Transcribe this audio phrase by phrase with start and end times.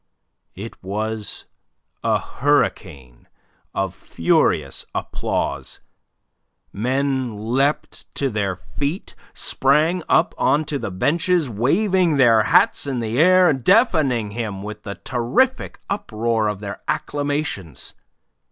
[0.55, 1.45] It was
[2.03, 3.27] a hurricane
[3.75, 5.79] of furious applause.
[6.73, 12.99] Men leapt to their feet, sprang up on to the benches, waving their hats in
[12.99, 17.93] the air, deafening him with the terrific uproar of their acclamations.